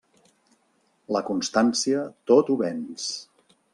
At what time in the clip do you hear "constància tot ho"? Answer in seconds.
1.29-2.57